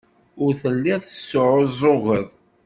Ur 0.43 0.51
telliḍ 0.61 0.99
tesɛuẓẓugeḍ. 1.03 2.27